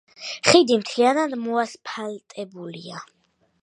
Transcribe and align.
ხიდი 0.51 0.77
მთლიანად 0.85 1.37
მოასფალტებულია. 1.43 3.09